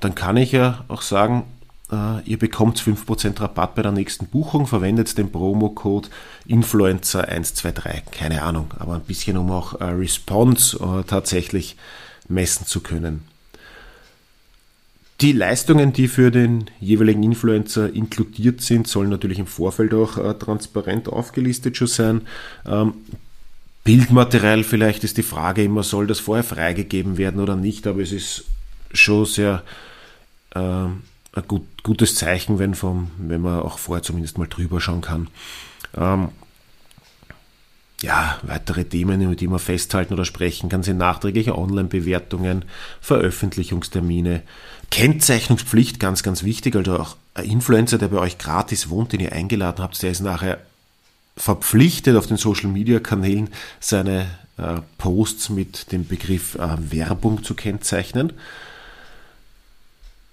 dann 0.00 0.14
kann 0.14 0.36
ich 0.36 0.52
ja 0.52 0.84
auch 0.88 1.02
sagen, 1.02 1.44
ihr 1.88 2.38
bekommt 2.38 2.80
5% 2.80 3.40
Rabatt 3.40 3.76
bei 3.76 3.82
der 3.82 3.92
nächsten 3.92 4.26
Buchung, 4.26 4.66
verwendet 4.66 5.16
den 5.18 5.30
Promo-Code 5.30 6.08
Influencer123, 6.48 8.10
keine 8.10 8.42
Ahnung, 8.42 8.72
aber 8.78 8.94
ein 8.94 9.02
bisschen 9.02 9.36
um 9.36 9.52
auch 9.52 9.74
uh, 9.74 9.84
Response 9.84 10.76
uh, 10.78 11.02
tatsächlich 11.02 11.76
messen 12.28 12.66
zu 12.66 12.80
können. 12.80 13.22
Die 15.20 15.30
Leistungen, 15.32 15.92
die 15.92 16.08
für 16.08 16.30
den 16.30 16.66
jeweiligen 16.80 17.22
Influencer 17.22 17.92
inkludiert 17.92 18.62
sind, 18.62 18.88
sollen 18.88 19.08
natürlich 19.08 19.38
im 19.38 19.46
Vorfeld 19.46 19.94
auch 19.94 20.18
transparent 20.38 21.08
aufgelistet 21.08 21.76
schon 21.76 21.86
sein. 21.86 22.20
Um, 22.64 22.94
Bildmaterial 23.84 24.64
vielleicht 24.64 25.04
ist 25.04 25.16
die 25.16 25.22
Frage 25.22 25.62
immer, 25.62 25.84
soll 25.84 26.08
das 26.08 26.18
vorher 26.18 26.42
freigegeben 26.42 27.16
werden 27.16 27.40
oder 27.40 27.54
nicht, 27.54 27.86
aber 27.86 28.00
es 28.00 28.10
ist 28.10 28.44
schon 28.92 29.24
sehr 29.24 29.62
ein 31.36 31.48
gut, 31.48 31.66
gutes 31.82 32.14
Zeichen, 32.14 32.58
wenn, 32.58 32.74
vom, 32.74 33.10
wenn 33.18 33.42
man 33.42 33.60
auch 33.60 33.78
vorher 33.78 34.02
zumindest 34.02 34.38
mal 34.38 34.48
drüber 34.48 34.80
schauen 34.80 35.02
kann. 35.02 35.28
Ähm, 35.96 36.28
ja, 38.02 38.38
weitere 38.42 38.84
Themen, 38.84 39.20
über 39.22 39.36
die 39.36 39.46
man 39.46 39.58
festhalten 39.58 40.14
oder 40.14 40.24
sprechen 40.24 40.68
kann, 40.68 40.82
sind 40.82 40.98
nachträgliche 40.98 41.56
Online-Bewertungen, 41.56 42.64
Veröffentlichungstermine, 43.00 44.42
Kennzeichnungspflicht, 44.90 45.98
ganz, 45.98 46.22
ganz 46.22 46.42
wichtig. 46.42 46.76
Also 46.76 46.98
auch 46.98 47.16
ein 47.34 47.44
Influencer, 47.44 47.98
der 47.98 48.08
bei 48.08 48.18
euch 48.18 48.38
gratis 48.38 48.90
wohnt, 48.90 49.12
den 49.12 49.20
ihr 49.20 49.32
eingeladen 49.32 49.82
habt, 49.82 50.02
der 50.02 50.10
ist 50.10 50.20
nachher 50.20 50.58
verpflichtet, 51.36 52.16
auf 52.16 52.26
den 52.26 52.36
Social-Media-Kanälen 52.36 53.50
seine 53.80 54.26
äh, 54.58 54.80
Posts 54.98 55.50
mit 55.50 55.92
dem 55.92 56.06
Begriff 56.06 56.54
äh, 56.54 56.76
Werbung 56.90 57.44
zu 57.44 57.54
kennzeichnen. 57.54 58.32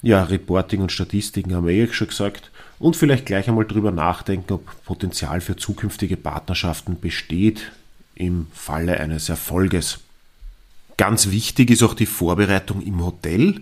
Ja, 0.04 0.24
Reporting 0.24 0.82
und 0.82 0.92
Statistiken 0.92 1.56
haben 1.56 1.66
wir 1.66 1.74
eh 1.74 1.92
schon 1.92 2.10
gesagt. 2.10 2.52
Und 2.78 2.98
vielleicht 2.98 3.26
gleich 3.26 3.48
einmal 3.48 3.66
drüber 3.66 3.92
nachdenken, 3.92 4.52
ob 4.54 4.84
Potenzial 4.84 5.40
für 5.40 5.56
zukünftige 5.56 6.18
Partnerschaften 6.18 7.00
besteht 7.00 7.72
im 8.14 8.48
Falle 8.54 9.00
eines 9.00 9.30
Erfolges. 9.30 10.00
Ganz 10.98 11.32
wichtig 11.32 11.72
ist 11.72 11.84
auch 11.84 11.94
die 11.94 12.06
Vorbereitung 12.06 12.82
im 12.82 13.04
Hotel. 13.04 13.62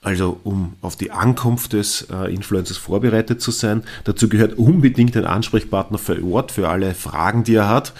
Also 0.00 0.38
um 0.44 0.76
auf 0.80 0.94
die 0.94 1.10
Ankunft 1.10 1.72
des 1.72 2.02
äh, 2.02 2.32
Influencers 2.32 2.76
vorbereitet 2.76 3.42
zu 3.42 3.50
sein. 3.50 3.82
Dazu 4.04 4.28
gehört 4.28 4.56
unbedingt 4.56 5.16
ein 5.16 5.26
Ansprechpartner 5.26 5.98
vor 5.98 6.22
Ort 6.22 6.52
für 6.52 6.68
alle 6.68 6.94
Fragen, 6.94 7.42
die 7.42 7.56
er 7.56 7.68
hat. 7.68 7.94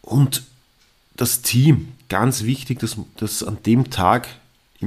Und 0.00 0.42
das 1.14 1.42
Team, 1.42 1.92
ganz 2.08 2.42
wichtig, 2.42 2.80
dass, 2.80 2.96
dass 3.16 3.44
an 3.44 3.58
dem 3.64 3.90
Tag 3.90 4.26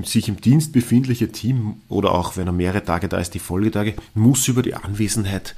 sich 0.04 0.28
im 0.28 0.42
Dienst 0.42 0.74
befindliche 0.74 1.32
Team 1.32 1.76
oder 1.90 2.12
auch 2.12 2.38
wenn 2.38 2.48
er 2.48 2.54
mehrere 2.54 2.84
Tage 2.84 3.08
da 3.08 3.18
ist, 3.18 3.34
die 3.34 3.40
Folgetage, 3.40 3.96
muss 4.14 4.48
über 4.48 4.62
die 4.62 4.76
Anwesenheit 4.76 5.56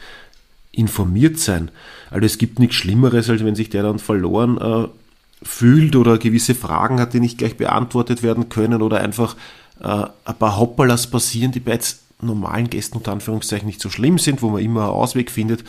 informiert 0.71 1.39
sein. 1.39 1.71
Also 2.11 2.25
es 2.25 2.37
gibt 2.37 2.59
nichts 2.59 2.75
Schlimmeres, 2.75 3.29
als 3.29 3.43
wenn 3.43 3.55
sich 3.55 3.69
der 3.69 3.83
dann 3.83 3.99
verloren 3.99 4.57
äh, 4.57 4.87
fühlt 5.41 5.95
oder 5.95 6.17
gewisse 6.17 6.55
Fragen 6.55 6.99
hat, 6.99 7.13
die 7.13 7.19
nicht 7.19 7.37
gleich 7.37 7.57
beantwortet 7.57 8.23
werden 8.23 8.49
können 8.49 8.81
oder 8.81 9.01
einfach 9.01 9.35
äh, 9.81 10.05
ein 10.25 10.35
paar 10.37 10.57
Hoppalas 10.57 11.07
passieren, 11.07 11.51
die 11.51 11.59
bei 11.59 11.73
jetzt 11.73 12.03
normalen 12.21 12.69
Gästen 12.69 12.97
unter 12.97 13.11
Anführungszeichen 13.11 13.67
nicht 13.67 13.81
so 13.81 13.89
schlimm 13.89 14.17
sind, 14.17 14.41
wo 14.41 14.49
man 14.49 14.63
immer 14.63 14.83
einen 14.83 14.91
Ausweg 14.91 15.31
findet. 15.31 15.63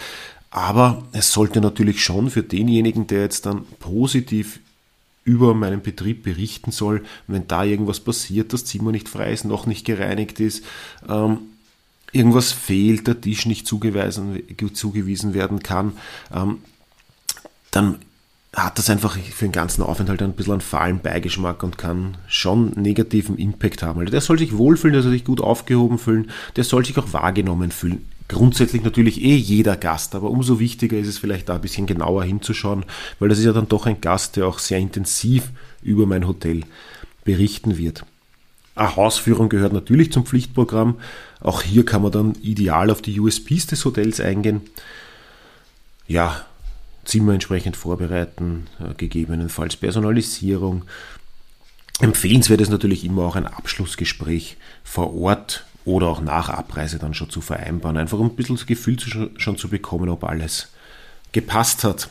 Aber 0.51 1.03
es 1.13 1.33
sollte 1.33 1.61
natürlich 1.61 2.03
schon 2.03 2.31
für 2.31 2.43
denjenigen, 2.43 3.07
der 3.07 3.23
jetzt 3.23 3.45
dann 3.45 3.67
positiv 3.81 4.61
über 5.29 5.53
meinen 5.53 5.83
Betrieb 5.83 6.23
berichten 6.23 6.73
soll, 6.73 7.05
wenn 7.27 7.47
da 7.47 7.63
irgendwas 7.63 8.01
passiert, 8.01 8.55
das 8.55 8.65
Zimmer 8.65 8.93
nicht 8.93 9.11
frei 9.11 9.31
ist, 9.31 9.45
noch 9.45 9.67
nicht 9.67 9.85
gereinigt 9.85 10.41
ist, 10.41 10.65
ähm, 11.07 11.41
irgendwas 12.13 12.51
fehlt, 12.51 13.07
der 13.07 13.21
Tisch 13.21 13.45
nicht 13.45 13.67
zugewiesen, 13.67 15.35
werden 15.35 15.63
kann, 15.63 15.93
ähm, 16.35 16.63
dann 17.71 17.97
hat 18.57 18.79
das 18.79 18.89
einfach 18.89 19.19
für 19.19 19.45
den 19.45 19.53
ganzen 19.53 19.83
Aufenthalt 19.83 20.23
ein 20.23 20.33
bisschen 20.33 20.55
einen 20.55 20.63
fahlen 20.63 21.01
Beigeschmack 21.01 21.63
und 21.63 21.77
kann 21.77 22.17
schon 22.27 22.71
negativen 22.71 23.37
Impact 23.37 23.83
haben. 23.83 24.01
Also 24.01 24.11
der 24.11 24.23
soll 24.23 24.39
sich 24.39 24.57
wohlfühlen, 24.57 24.95
der 24.95 25.03
soll 25.03 25.13
sich 25.13 25.27
gut 25.27 25.43
aufgehoben 25.43 25.99
fühlen, 25.99 26.31
der 26.57 26.65
soll 26.65 26.87
sich 26.87 26.97
auch 26.99 27.13
wahrgenommen 27.13 27.71
fühlen 27.71 28.07
grundsätzlich 28.29 28.83
natürlich 28.83 29.23
eh 29.23 29.37
jeder 29.37 29.77
Gast, 29.77 30.15
aber 30.15 30.31
umso 30.31 30.61
wichtiger 30.61 30.99
ist 30.99 31.09
es 31.09 31.19
vielleicht 31.19 31.49
da 31.49 31.55
ein 31.55 31.61
bisschen 31.61 31.87
genauer 31.87 32.25
hinzuschauen, 32.25 32.85
weil 33.19 33.29
das 33.29 33.39
ist 33.39 33.47
ja 33.47 33.53
dann 33.53 33.69
doch 33.69 33.87
ein 33.87 34.01
Gast, 34.01 34.37
der 34.37 34.47
auch 34.47 34.59
sehr 34.59 34.79
intensiv 34.79 35.51
über 35.83 36.07
mein 36.07 36.27
Hotel 36.27 36.65
berichten 37.25 37.79
wird. 37.79 38.05
Eine 38.75 38.95
Hausführung 38.95 39.49
gehört 39.49 39.73
natürlich 39.73 40.13
zum 40.13 40.25
Pflichtprogramm. 40.25 41.01
Auch 41.41 41.63
hier 41.63 41.85
kann 41.85 42.03
man 42.03 42.13
dann 42.13 42.35
ideal 42.43 42.91
auf 42.91 43.03
die 43.03 43.19
USPs 43.19 43.67
des 43.67 43.85
Hotels 43.85 44.21
eingehen. 44.21 44.61
Ja, 46.07 46.45
Zimmer 47.05 47.33
entsprechend 47.33 47.77
vorbereiten, 47.77 48.67
äh, 48.79 48.95
gegebenenfalls 48.95 49.77
Personalisierung. 49.77 50.85
Empfehlenswert 52.01 52.61
ist 52.61 52.71
natürlich 52.71 53.05
immer 53.05 53.23
auch 53.23 53.35
ein 53.35 53.47
Abschlussgespräch 53.47 54.57
vor 54.85 55.15
Ort 55.15 55.65
oder 55.89 56.09
auch 56.09 56.21
nach 56.21 56.49
Abreise 56.49 56.99
dann 56.99 57.15
schon 57.15 57.31
zu 57.31 57.41
vereinbaren. 57.41 57.97
Einfach 57.97 58.19
um 58.19 58.27
ein 58.27 58.37
bisschen 58.37 58.57
das 58.57 58.67
Gefühl 58.67 58.99
zu, 58.99 59.31
schon 59.37 59.57
zu 59.57 59.69
bekommen, 59.69 60.09
ob 60.09 60.25
alles 60.25 60.69
gepasst 61.33 61.85
hat. 61.85 62.09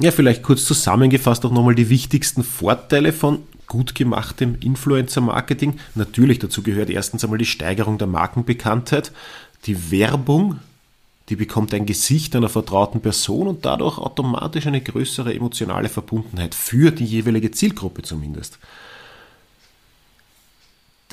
Ja, 0.00 0.10
vielleicht 0.10 0.42
kurz 0.42 0.64
zusammengefasst 0.64 1.44
auch 1.44 1.52
nochmal 1.52 1.76
die 1.76 1.88
wichtigsten 1.88 2.42
Vorteile 2.42 3.12
von 3.12 3.42
gut 3.68 3.94
gemachtem 3.94 4.56
Influencer-Marketing. 4.60 5.78
Natürlich 5.94 6.40
dazu 6.40 6.62
gehört 6.62 6.90
erstens 6.90 7.22
einmal 7.22 7.38
die 7.38 7.44
Steigerung 7.44 7.98
der 7.98 8.08
Markenbekanntheit, 8.08 9.12
die 9.66 9.90
Werbung, 9.90 10.58
die 11.28 11.36
bekommt 11.36 11.72
ein 11.72 11.86
Gesicht 11.86 12.36
einer 12.36 12.48
vertrauten 12.48 13.00
Person 13.00 13.48
und 13.48 13.64
dadurch 13.64 13.98
automatisch 13.98 14.66
eine 14.66 14.82
größere 14.82 15.32
emotionale 15.32 15.88
Verbundenheit 15.88 16.54
für 16.54 16.90
die 16.90 17.06
jeweilige 17.06 17.50
Zielgruppe 17.50 18.02
zumindest. 18.02 18.58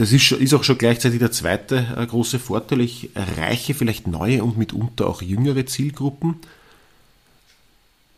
Das 0.02 0.12
ist, 0.12 0.32
ist 0.32 0.56
auch 0.56 0.64
schon 0.64 0.80
gleichzeitig 0.80 1.20
der 1.20 1.32
zweite 1.32 1.96
äh, 1.96 2.08
große 2.08 2.40
Vorteil. 2.40 2.82
Ich 2.82 3.16
erreiche 3.16 3.76
vielleicht 3.76 4.08
neue 4.08 4.44
und 4.44 4.58
mitunter 4.58 5.06
auch 5.06 5.22
jüngere 5.22 5.68
Zielgruppen. 5.68 6.38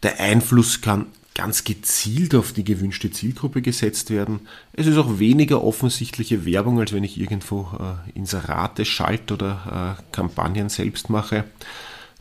Der 0.02 0.18
Einfluss 0.22 0.80
kann 0.80 1.08
ganz 1.36 1.66
gezielt 1.66 2.36
auf 2.36 2.54
die 2.54 2.64
gewünschte 2.64 3.12
Zielgruppe 3.12 3.62
gesetzt 3.62 4.12
werden. 4.12 4.48
Es 4.72 4.88
ist 4.88 4.96
auch 4.96 5.20
weniger 5.20 5.62
offensichtliche 5.62 6.46
Werbung, 6.46 6.80
als 6.80 6.94
wenn 6.94 7.04
ich 7.04 7.20
irgendwo 7.20 7.68
äh, 7.78 8.18
Inserate 8.18 8.86
schalte 8.86 9.34
oder 9.34 9.98
äh, 10.00 10.04
Kampagnen 10.14 10.70
selbst 10.70 11.10
mache. 11.10 11.44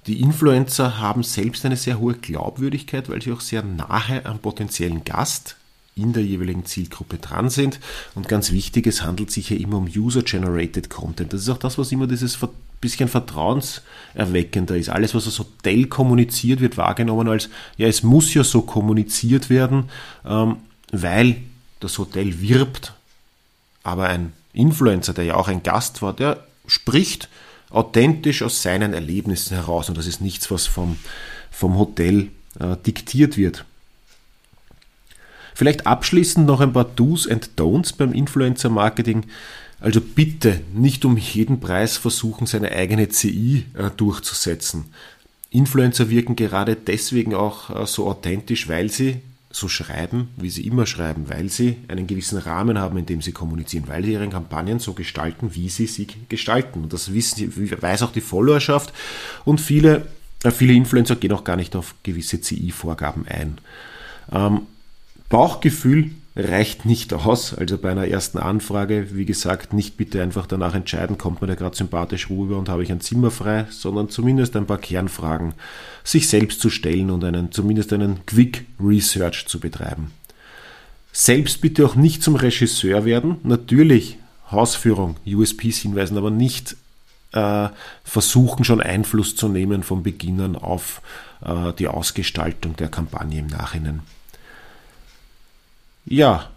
Die 0.08 0.22
Influencer 0.22 0.98
haben 0.98 1.22
selbst 1.22 1.64
eine 1.64 1.76
sehr 1.76 2.00
hohe 2.00 2.14
Glaubwürdigkeit, 2.14 3.08
weil 3.08 3.22
sie 3.22 3.30
auch 3.30 3.40
sehr 3.40 3.62
nahe 3.62 4.26
am 4.26 4.40
potenziellen 4.40 5.04
Gast 5.04 5.54
in 5.94 6.12
der 6.12 6.22
jeweiligen 6.22 6.64
Zielgruppe 6.64 7.18
dran 7.18 7.50
sind. 7.50 7.78
Und 8.14 8.28
ganz 8.28 8.52
wichtig, 8.52 8.86
es 8.86 9.02
handelt 9.02 9.30
sich 9.30 9.48
hier 9.48 9.60
immer 9.60 9.76
um 9.76 9.86
User-Generated 9.86 10.88
Content. 10.88 11.32
Das 11.32 11.42
ist 11.42 11.48
auch 11.50 11.58
das, 11.58 11.76
was 11.78 11.92
immer 11.92 12.06
dieses 12.06 12.38
bisschen 12.82 13.08
vertrauenserweckender 13.08 14.76
ist. 14.76 14.90
Alles, 14.90 15.14
was 15.14 15.26
als 15.26 15.38
Hotel 15.38 15.86
kommuniziert, 15.86 16.60
wird 16.60 16.76
wahrgenommen 16.76 17.28
als, 17.28 17.48
ja, 17.78 17.86
es 17.86 18.02
muss 18.02 18.34
ja 18.34 18.44
so 18.44 18.62
kommuniziert 18.62 19.48
werden, 19.48 19.88
ähm, 20.26 20.56
weil 20.90 21.36
das 21.80 21.96
Hotel 21.96 22.40
wirbt. 22.42 22.92
Aber 23.84 24.08
ein 24.08 24.34
Influencer, 24.52 25.14
der 25.14 25.24
ja 25.24 25.36
auch 25.36 25.48
ein 25.48 25.62
Gast 25.62 26.02
war, 26.02 26.12
der 26.12 26.44
spricht 26.66 27.28
authentisch 27.70 28.42
aus 28.42 28.62
seinen 28.62 28.92
Erlebnissen 28.92 29.54
heraus. 29.54 29.88
Und 29.88 29.96
das 29.96 30.06
ist 30.06 30.20
nichts, 30.20 30.50
was 30.50 30.66
vom, 30.66 30.98
vom 31.50 31.78
Hotel 31.78 32.28
äh, 32.60 32.76
diktiert 32.84 33.36
wird. 33.36 33.64
Vielleicht 35.54 35.86
abschließend 35.86 36.46
noch 36.46 36.60
ein 36.60 36.72
paar 36.72 36.84
Do's 36.84 37.28
and 37.28 37.50
Don'ts 37.56 37.94
beim 37.96 38.12
Influencer-Marketing. 38.12 39.24
Also 39.80 40.00
bitte 40.00 40.60
nicht 40.72 41.04
um 41.04 41.16
jeden 41.16 41.60
Preis 41.60 41.96
versuchen, 41.96 42.46
seine 42.46 42.70
eigene 42.70 43.08
CI 43.08 43.66
äh, 43.74 43.90
durchzusetzen. 43.96 44.84
Influencer 45.50 46.08
wirken 46.08 46.36
gerade 46.36 46.76
deswegen 46.76 47.34
auch 47.34 47.70
äh, 47.70 47.86
so 47.86 48.08
authentisch, 48.08 48.68
weil 48.68 48.90
sie 48.90 49.20
so 49.50 49.68
schreiben, 49.68 50.28
wie 50.36 50.48
sie 50.48 50.66
immer 50.66 50.86
schreiben, 50.86 51.28
weil 51.28 51.50
sie 51.50 51.76
einen 51.88 52.06
gewissen 52.06 52.38
Rahmen 52.38 52.78
haben, 52.78 52.96
in 52.96 53.06
dem 53.06 53.20
sie 53.20 53.32
kommunizieren, 53.32 53.84
weil 53.86 54.02
sie 54.02 54.12
ihre 54.12 54.28
Kampagnen 54.28 54.78
so 54.78 54.94
gestalten, 54.94 55.54
wie 55.54 55.68
sie 55.68 55.86
sie 55.86 56.06
gestalten. 56.28 56.82
Und 56.82 56.92
das 56.92 57.12
wissen, 57.12 57.52
weiß 57.54 58.02
auch 58.02 58.12
die 58.12 58.22
Followerschaft 58.22 58.92
und 59.44 59.60
viele, 59.60 60.06
äh, 60.42 60.50
viele 60.50 60.72
Influencer 60.72 61.16
gehen 61.16 61.32
auch 61.32 61.44
gar 61.44 61.56
nicht 61.56 61.76
auf 61.76 61.94
gewisse 62.02 62.40
CI-Vorgaben 62.40 63.26
ein. 63.28 63.58
Bauchgefühl 65.32 66.10
reicht 66.36 66.84
nicht 66.84 67.14
aus. 67.14 67.54
Also 67.54 67.78
bei 67.78 67.90
einer 67.90 68.06
ersten 68.06 68.36
Anfrage, 68.36 69.16
wie 69.16 69.24
gesagt, 69.24 69.72
nicht 69.72 69.96
bitte 69.96 70.22
einfach 70.22 70.46
danach 70.46 70.74
entscheiden, 70.74 71.16
kommt 71.16 71.40
mir 71.40 71.46
der 71.46 71.56
gerade 71.56 71.74
sympathisch 71.74 72.28
rüber 72.28 72.58
und 72.58 72.68
habe 72.68 72.82
ich 72.82 72.92
ein 72.92 73.00
Zimmer 73.00 73.30
frei, 73.30 73.64
sondern 73.70 74.10
zumindest 74.10 74.54
ein 74.56 74.66
paar 74.66 74.76
Kernfragen 74.76 75.54
sich 76.04 76.28
selbst 76.28 76.60
zu 76.60 76.68
stellen 76.68 77.10
und 77.10 77.24
einen, 77.24 77.50
zumindest 77.50 77.94
einen 77.94 78.26
Quick 78.26 78.66
Research 78.78 79.46
zu 79.46 79.58
betreiben. 79.58 80.10
Selbst 81.12 81.62
bitte 81.62 81.86
auch 81.86 81.94
nicht 81.94 82.22
zum 82.22 82.36
Regisseur 82.36 83.06
werden. 83.06 83.36
Natürlich 83.42 84.18
Hausführung, 84.50 85.16
USPs 85.26 85.78
hinweisen, 85.78 86.18
aber 86.18 86.30
nicht 86.30 86.76
äh, 87.32 87.70
versuchen 88.04 88.66
schon 88.66 88.82
Einfluss 88.82 89.34
zu 89.34 89.48
nehmen 89.48 89.82
von 89.82 90.02
Beginn 90.02 90.42
an 90.42 90.56
auf 90.56 91.00
äh, 91.42 91.72
die 91.72 91.88
Ausgestaltung 91.88 92.76
der 92.76 92.88
Kampagne 92.88 93.38
im 93.38 93.46
Nachhinein. 93.46 94.02
Ja, 96.04 96.50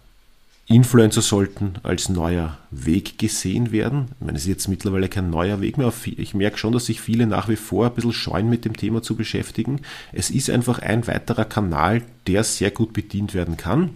Influencer 0.67 1.21
sollten 1.21 1.75
als 1.83 2.09
neuer 2.09 2.57
Weg 2.71 3.19
gesehen 3.19 3.71
werden. 3.71 4.07
Ich 4.19 4.25
meine, 4.25 4.37
es 4.37 4.43
ist 4.43 4.49
jetzt 4.49 4.67
mittlerweile 4.67 5.09
kein 5.09 5.29
neuer 5.29 5.61
Weg 5.61 5.77
mehr. 5.77 5.93
Ich 6.17 6.33
merke 6.33 6.57
schon, 6.57 6.73
dass 6.73 6.87
sich 6.87 7.01
viele 7.01 7.27
nach 7.27 7.47
wie 7.47 7.55
vor 7.55 7.85
ein 7.85 7.93
bisschen 7.93 8.13
scheuen, 8.13 8.49
mit 8.49 8.65
dem 8.65 8.75
Thema 8.75 9.03
zu 9.03 9.15
beschäftigen. 9.15 9.81
Es 10.11 10.31
ist 10.31 10.49
einfach 10.49 10.79
ein 10.79 11.05
weiterer 11.05 11.45
Kanal, 11.45 12.01
der 12.25 12.43
sehr 12.43 12.71
gut 12.71 12.93
bedient 12.93 13.35
werden 13.35 13.57
kann. 13.57 13.91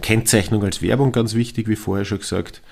Kennzeichnung 0.00 0.62
als 0.62 0.80
Werbung 0.80 1.10
ganz 1.10 1.34
wichtig, 1.34 1.66
wie 1.66 1.76
vorher 1.76 2.04
schon 2.04 2.20
gesagt. 2.20 2.62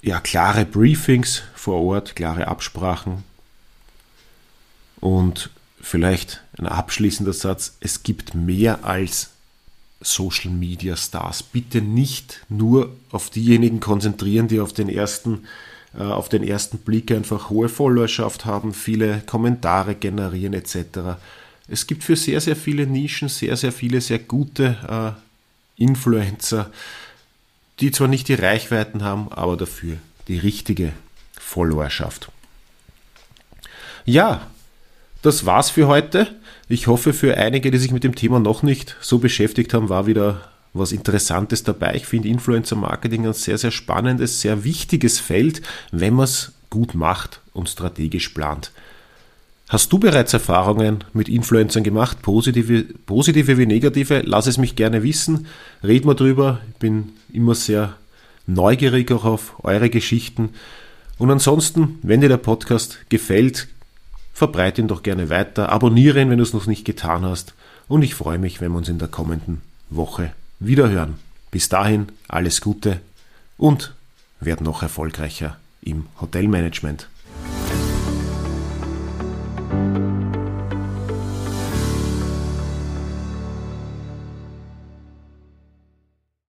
Ja, 0.00 0.18
klare 0.18 0.64
Briefings 0.64 1.42
vor 1.54 1.80
Ort, 1.82 2.16
klare 2.16 2.48
Absprachen 2.48 3.22
und 4.98 5.50
vielleicht 5.82 6.42
ein 6.56 6.66
abschließender 6.66 7.32
Satz, 7.34 7.76
es 7.80 8.02
gibt 8.02 8.34
mehr 8.34 8.84
als 8.84 9.30
Social 10.00 10.50
Media 10.50 10.96
Stars. 10.96 11.42
Bitte 11.42 11.82
nicht 11.82 12.40
nur 12.48 12.90
auf 13.10 13.30
diejenigen 13.30 13.80
konzentrieren, 13.80 14.48
die 14.48 14.60
auf 14.60 14.72
den 14.72 14.88
ersten, 14.88 15.44
äh, 15.98 16.02
auf 16.02 16.28
den 16.28 16.42
ersten 16.44 16.78
Blick 16.78 17.10
einfach 17.10 17.50
hohe 17.50 17.68
Followerschaft 17.68 18.44
haben, 18.44 18.72
viele 18.72 19.22
Kommentare 19.26 19.94
generieren 19.94 20.54
etc. 20.54 21.18
Es 21.68 21.86
gibt 21.86 22.04
für 22.04 22.16
sehr, 22.16 22.40
sehr 22.40 22.56
viele 22.56 22.86
Nischen 22.86 23.28
sehr, 23.28 23.56
sehr 23.56 23.72
viele 23.72 24.00
sehr 24.00 24.18
gute 24.18 25.16
äh, 25.78 25.82
Influencer, 25.82 26.70
die 27.80 27.90
zwar 27.90 28.08
nicht 28.08 28.28
die 28.28 28.34
Reichweiten 28.34 29.02
haben, 29.02 29.32
aber 29.32 29.56
dafür 29.56 29.96
die 30.28 30.38
richtige 30.38 30.92
Followerschaft. 31.38 32.30
Ja, 34.04 34.46
das 35.22 35.46
war's 35.46 35.70
für 35.70 35.86
heute. 35.86 36.28
Ich 36.68 36.86
hoffe, 36.86 37.12
für 37.12 37.36
einige, 37.36 37.70
die 37.70 37.78
sich 37.78 37.92
mit 37.92 38.04
dem 38.04 38.14
Thema 38.14 38.40
noch 38.40 38.62
nicht 38.62 38.96
so 39.00 39.18
beschäftigt 39.18 39.72
haben, 39.74 39.88
war 39.88 40.06
wieder 40.06 40.48
was 40.74 40.92
Interessantes 40.92 41.64
dabei. 41.64 41.94
Ich 41.94 42.06
finde 42.06 42.28
Influencer 42.28 42.76
Marketing 42.76 43.26
ein 43.26 43.32
sehr, 43.32 43.58
sehr 43.58 43.70
spannendes, 43.70 44.40
sehr 44.40 44.64
wichtiges 44.64 45.20
Feld, 45.20 45.62
wenn 45.90 46.14
man 46.14 46.24
es 46.24 46.52
gut 46.70 46.94
macht 46.94 47.40
und 47.52 47.68
strategisch 47.68 48.30
plant. 48.30 48.72
Hast 49.68 49.92
du 49.92 49.98
bereits 49.98 50.34
Erfahrungen 50.34 51.04
mit 51.12 51.28
Influencern 51.28 51.82
gemacht, 51.82 52.20
positive, 52.20 52.84
positive 53.06 53.56
wie 53.56 53.66
negative? 53.66 54.22
Lass 54.24 54.46
es 54.46 54.58
mich 54.58 54.76
gerne 54.76 55.02
wissen. 55.02 55.46
Red 55.82 56.04
mal 56.04 56.14
drüber. 56.14 56.60
Ich 56.72 56.78
bin 56.78 57.12
immer 57.32 57.54
sehr 57.54 57.96
neugierig 58.46 59.10
auch 59.12 59.24
auf 59.24 59.54
eure 59.62 59.88
Geschichten. 59.88 60.50
Und 61.18 61.30
ansonsten, 61.30 61.98
wenn 62.02 62.20
dir 62.20 62.28
der 62.28 62.36
Podcast 62.36 62.98
gefällt, 63.08 63.68
Verbreite 64.32 64.80
ihn 64.80 64.88
doch 64.88 65.02
gerne 65.02 65.30
weiter, 65.30 65.68
abonniere 65.68 66.20
ihn, 66.20 66.30
wenn 66.30 66.38
du 66.38 66.44
es 66.44 66.54
noch 66.54 66.66
nicht 66.66 66.84
getan 66.84 67.24
hast. 67.24 67.54
Und 67.88 68.02
ich 68.02 68.14
freue 68.14 68.38
mich, 68.38 68.60
wenn 68.60 68.72
wir 68.72 68.78
uns 68.78 68.88
in 68.88 68.98
der 68.98 69.08
kommenden 69.08 69.60
Woche 69.90 70.32
wiederhören. 70.58 71.14
Bis 71.50 71.68
dahin 71.68 72.08
alles 72.28 72.60
Gute 72.60 73.00
und 73.58 73.94
werd 74.40 74.60
noch 74.60 74.82
erfolgreicher 74.82 75.58
im 75.82 76.06
Hotelmanagement. 76.20 77.08